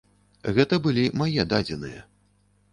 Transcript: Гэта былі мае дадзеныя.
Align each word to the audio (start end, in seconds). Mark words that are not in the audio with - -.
Гэта 0.57 0.79
былі 0.87 1.05
мае 1.23 1.47
дадзеныя. 1.53 2.05